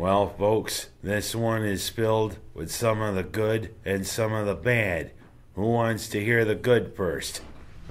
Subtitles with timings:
[0.00, 5.10] folks, this one is filled with some of the good and some of the bad.
[5.54, 7.42] Who wants to hear the good first?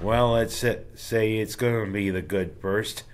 [0.02, 3.04] Well, let's say it's going to be the good first.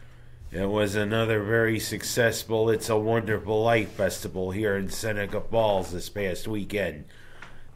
[0.50, 6.08] It was another very successful It's a Wonderful Life festival here in Seneca Falls this
[6.08, 7.04] past weekend.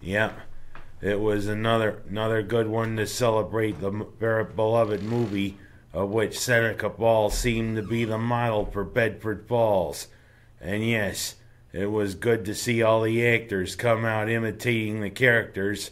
[0.01, 0.39] Yep,
[1.03, 5.59] it was another another good one to celebrate the very beloved movie
[5.93, 10.07] of which Seneca Falls seemed to be the model for Bedford Falls.
[10.61, 11.37] And yes,
[11.73, 15.91] it was good to see all the actors come out imitating the characters,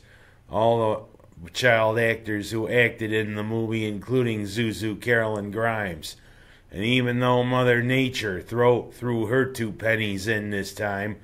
[0.51, 1.09] all
[1.43, 6.17] the child actors who acted in the movie, including Zuzu Karolyn Grimes.
[6.71, 11.17] And even though Mother Nature throw, threw her two pennies in this time,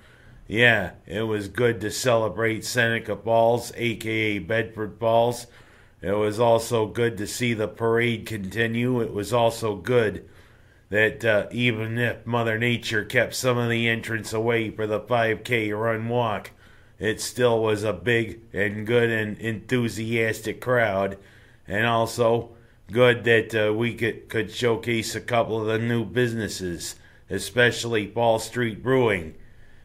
[0.46, 5.46] yeah, it was good to celebrate Seneca Falls, aka Bedford Falls.
[6.00, 9.00] It was also good to see the parade continue.
[9.00, 10.28] It was also good
[10.90, 15.78] that uh, even if Mother Nature kept some of the entrance away for the 5K
[15.78, 16.50] run walk,
[16.98, 21.18] it still was a big and good and enthusiastic crowd,
[21.66, 22.50] and also
[22.90, 26.96] good that uh, we could, could showcase a couple of the new businesses,
[27.28, 29.34] especially Fall Street Brewing.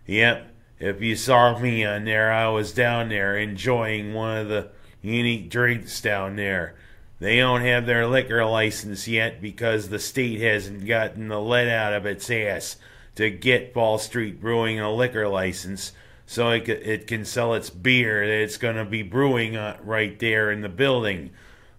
[0.05, 4.69] Yep, if you saw me on there, I was down there enjoying one of the
[5.01, 6.75] unique drinks down there.
[7.19, 11.93] They don't have their liquor license yet because the state hasn't gotten the lead out
[11.93, 12.77] of its ass
[13.15, 15.91] to get Fall Street Brewing a liquor license.
[16.25, 18.25] So it, it can sell its beer.
[18.25, 21.31] That it's going to be brewing uh, right there in the building.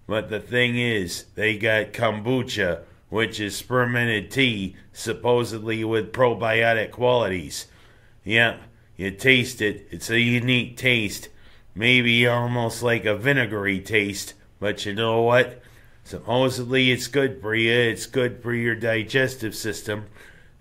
[0.07, 7.67] But the thing is, they got kombucha, which is fermented tea, supposedly with probiotic qualities.
[8.25, 8.61] Yep,
[8.97, 11.29] you taste it, it's a unique taste,
[11.75, 15.61] maybe almost like a vinegary taste but you know what?
[16.05, 17.73] Supposedly it's good for you.
[17.73, 20.07] It's good for your digestive system.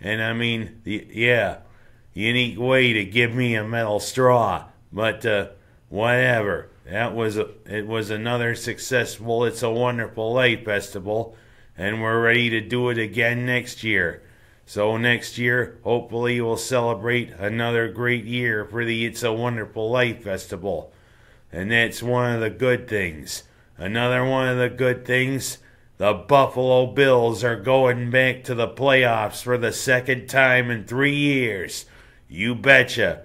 [0.02, 1.58] And I mean, yeah,
[2.14, 4.66] unique way to give me a metal straw.
[4.92, 5.50] But uh,
[5.90, 6.70] whatever.
[6.86, 11.36] That was a, it was another successful It's a Wonderful Life festival,
[11.78, 14.24] and we're ready to do it again next year.
[14.66, 20.24] So next year, hopefully, we'll celebrate another great year for the It's a Wonderful Life
[20.24, 20.92] festival,
[21.52, 23.44] and that's one of the good things.
[23.80, 25.60] Another one of the good things
[26.00, 31.16] the Buffalo Bills are going back to the playoffs for the second time in three
[31.16, 31.86] years.
[32.28, 33.24] You betcha.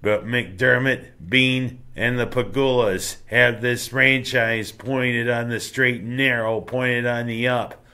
[0.00, 6.62] But McDermott, Beane, and the Pegulas have this franchise pointed on the straight and narrow,
[6.62, 7.84] pointed on the up,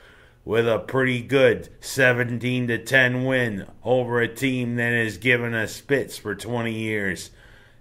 [0.45, 5.78] with a pretty good 17 to 10 win over a team that has given us
[5.78, 7.31] fits for 20 years.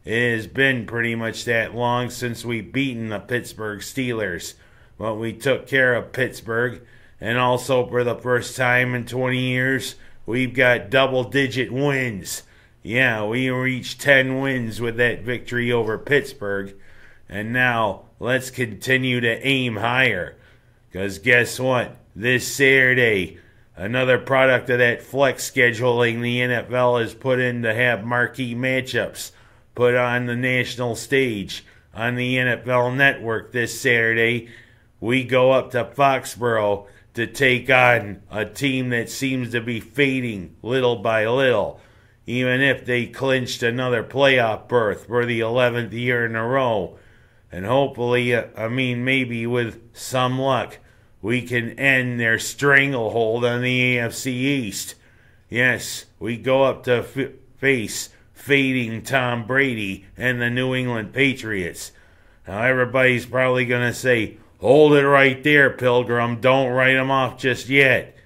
[0.06, 4.54] It has been pretty much that long since we've beaten the Pittsburgh Steelers,
[4.98, 6.82] but we took care of Pittsburgh,
[7.20, 9.96] and also for the first time in 20 years,
[10.26, 12.44] we've got double digit wins.
[12.82, 16.76] Yeah, we reached 10 wins with that victory over Pittsburgh,
[17.28, 20.38] and now let's continue to aim higher.
[20.90, 21.98] Because guess what?
[22.16, 23.38] This Saturday,
[23.76, 29.32] another product of that flex scheduling the NFL has put in to have marquee matchups
[29.76, 34.50] put on the national stage on the NFL network this Saturday.
[35.00, 40.56] We go up to Foxborough to take on a team that seems to be fading
[40.62, 41.80] little by little,
[42.26, 46.98] even if they clinched another playoff berth for the 11th year in a row.
[47.52, 50.78] And hopefully, uh, I mean, maybe with some luck,
[51.22, 54.96] we can end their stranglehold on the AFC East.
[55.50, 58.10] Yes, we go up to f- face
[58.40, 61.92] fading Tom Brady and the New England Patriots.
[62.48, 66.42] Now, everybody's probably going to say, Hold it right there, Pilgrim.
[66.42, 68.18] Don't write off just yet.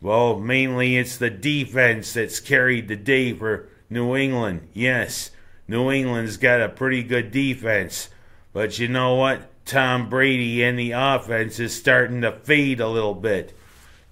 [0.00, 4.68] Well, mainly it's the defense that's carried the day for New England.
[4.72, 5.30] Yes,
[5.68, 8.08] New England's got a pretty good defense.
[8.52, 9.50] But you know what?
[9.66, 13.54] Tom Brady and the offense is starting to fade a little bit.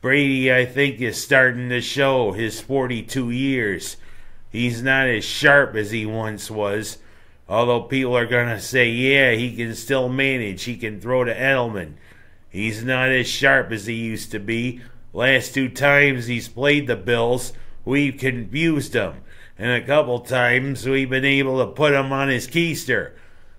[0.00, 3.96] Brady, I think, is starting to show his 42 years.
[4.54, 6.98] He's not as sharp as he once was.
[7.48, 10.62] Although people are going to say, yeah, he can still manage.
[10.62, 11.94] He can throw to Edelman.
[12.50, 14.80] He's not as sharp as he used to be.
[15.12, 17.52] Last two times he's played the Bills,
[17.84, 19.14] we've confused him.
[19.58, 23.14] And a couple times we've been able to put him on his keister.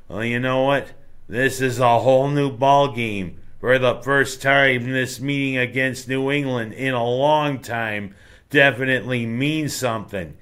[0.07, 0.93] Well, you know what?
[1.27, 3.41] This is a whole new ball game.
[3.59, 8.15] For the first time, this meeting against New England in a long time
[8.49, 10.37] definitely means something.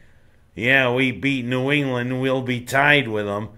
[0.56, 3.50] Yeah, we beat New England, we'll be tied with them.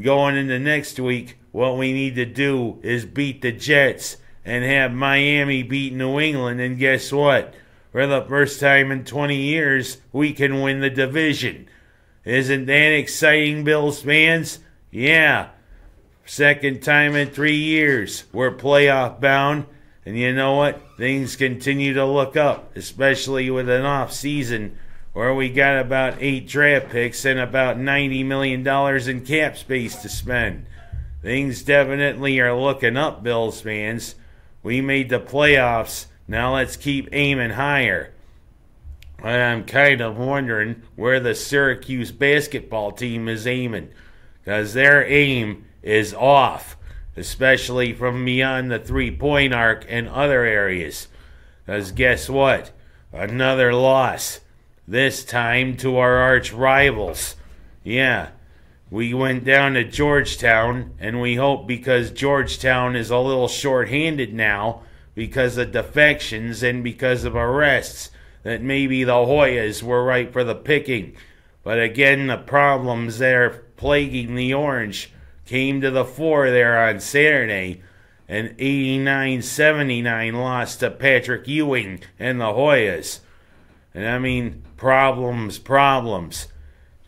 [0.00, 4.92] Going into next week, what we need to do is beat the Jets and have
[4.92, 7.54] Miami beat New England, and guess what?
[7.92, 11.68] for the first time in 20 years, we can win the division.
[12.24, 14.60] Isn't that exciting, Bills fans?
[14.90, 15.50] Yeah.
[16.24, 18.24] Second time in three years.
[18.32, 19.66] We're playoff bound.
[20.06, 20.80] And you know what?
[20.96, 24.76] Things continue to look up, especially with an off season
[25.12, 28.66] where we got about eight draft picks and about $90 million
[29.08, 30.66] in cap space to spend.
[31.22, 34.14] Things definitely are looking up, Bills fans.
[34.62, 36.06] We made the playoffs.
[36.28, 38.12] Now let's keep aiming higher.
[39.18, 43.90] And I'm kind of wondering where the Syracuse basketball team is aiming.
[44.42, 46.76] Because their aim is off,
[47.16, 51.08] especially from beyond the three point arc and other areas.
[51.66, 52.70] Because guess what?
[53.12, 54.40] Another loss.
[54.90, 57.36] This time to our arch rivals.
[57.84, 58.30] Yeah,
[58.90, 64.34] we went down to Georgetown, and we hope because Georgetown is a little short handed
[64.34, 64.82] now
[65.14, 68.10] because of defections and because of arrests
[68.42, 71.14] that maybe the Hoyas were right for the picking.
[71.62, 75.12] But again, the problems that are plaguing the Orange
[75.46, 77.80] came to the fore there on Saturday.
[78.28, 83.20] An 89 79 loss to Patrick Ewing and the Hoyas.
[83.94, 86.48] And I mean, problems, problems.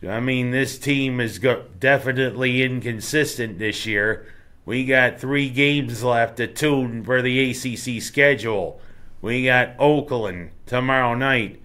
[0.07, 4.27] I mean, this team is go- definitely inconsistent this year.
[4.65, 8.81] We got three games left to tune for the ACC schedule.
[9.21, 11.61] We got Oakland tomorrow night.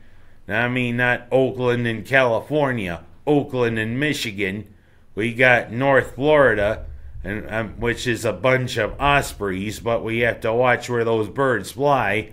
[0.48, 4.72] I mean, not Oakland in California, Oakland in Michigan.
[5.14, 6.86] We got North Florida,
[7.22, 11.28] and um, which is a bunch of ospreys, but we have to watch where those
[11.28, 12.32] birds fly.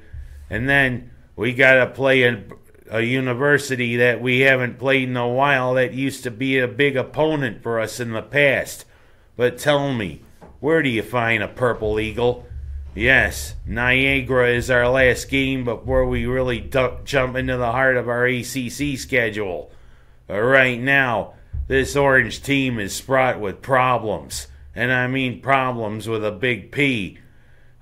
[0.50, 2.44] And then we got to play a,
[2.90, 6.96] a university that we haven't played in a while that used to be a big
[6.96, 8.86] opponent for us in the past.
[9.36, 10.22] But tell me,
[10.60, 12.46] where do you find a purple eagle?
[12.94, 18.26] Yes, Niagara is our last game before we really jump into the heart of our
[18.26, 19.72] ACC schedule.
[20.28, 21.34] But right now,
[21.68, 24.48] this orange team is fraught with problems.
[24.74, 27.18] And I mean problems with a big P.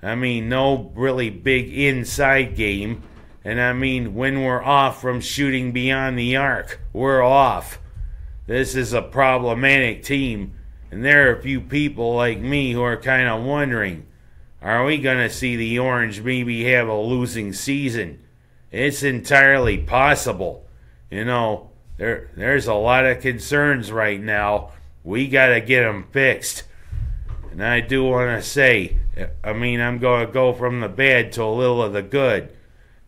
[0.02, 3.02] I mean, no really big inside game.
[3.44, 7.78] And I mean, when we're off from shooting beyond the arc, we're off.
[8.46, 10.54] This is a problematic team.
[10.90, 14.06] And there are a few people like me who are kind of wondering
[14.64, 18.24] are we going to see the Orange maybe have a losing season?
[18.72, 20.64] It's entirely possible.
[21.10, 24.70] You know, there there's a lot of concerns right now.
[25.04, 26.64] We got to get them fixed.
[27.50, 28.96] And I do want to say,
[29.44, 32.56] I mean, I'm going to go from the bad to a little of the good.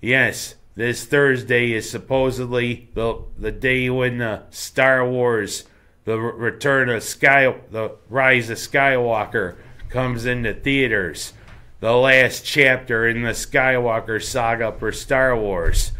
[0.00, 5.64] Yes, this Thursday is supposedly the the day when the Star Wars,
[6.04, 9.56] the return of Sky, the Rise of Skywalker
[9.88, 11.32] comes into theaters
[11.80, 15.92] the last chapter in the Skywalker saga for Star Wars.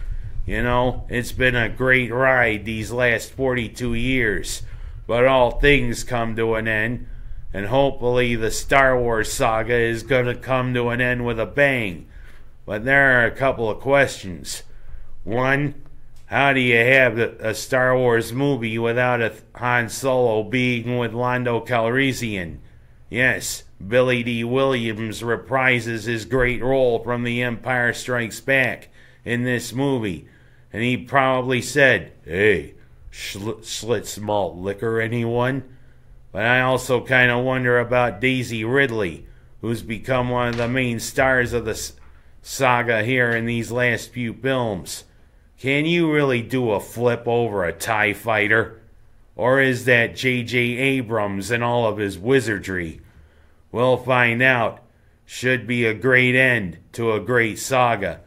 [0.46, 4.62] You know, it's been a great ride these last 42 years,
[5.06, 7.08] but all things come to an end,
[7.52, 11.46] and hopefully the Star Wars saga is going to come to an end with a
[11.46, 12.08] bang.
[12.66, 14.64] But there are a couple of questions.
[15.22, 15.74] One,
[16.26, 21.60] how do you have a Star Wars movie without a Han Solo being with Lando
[21.64, 22.58] Calrissian?
[23.08, 28.88] Yes, Billy Dee Williams reprises his great role from The Empire Strikes Back
[29.24, 30.26] in this movie,
[30.72, 32.74] and he probably said, Hey,
[33.12, 35.62] schl- Schlitz malt liquor, anyone?
[36.32, 39.26] But I also kind of wonder about Daisy Ridley,
[39.60, 41.92] who's become one of the main stars of the
[42.46, 45.02] saga here in these last few films.
[45.58, 48.80] Can you really do a flip over a TIE fighter?
[49.34, 50.56] Or is that J.J.
[50.58, 53.00] Abrams and all of his wizardry?
[53.72, 54.80] We'll find out.
[55.24, 58.20] Should be a great end to a great saga.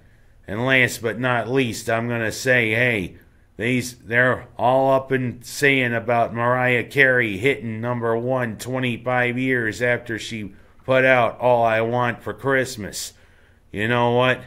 [0.46, 3.16] And last but not least, I'm going to say, hey,
[3.56, 10.20] these they're all up and saying about Mariah Carey hitting number one 25 years after
[10.20, 10.52] she
[10.84, 13.14] put out All I Want for Christmas.
[13.72, 14.42] You know what?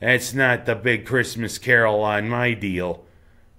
[0.00, 3.04] That's not the big Christmas carol on my deal.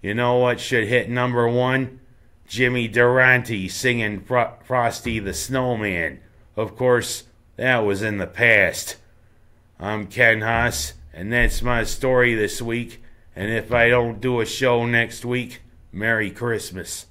[0.01, 1.99] You know what should hit number one?
[2.47, 6.19] Jimmy Durante singing Fro- Frosty the Snowman.
[6.55, 7.23] Of course,
[7.57, 8.97] that was in the past.
[9.79, 13.03] I'm Ken Haas, and that's my story this week.
[13.35, 17.05] And if I don't do a show next week, Merry Christmas.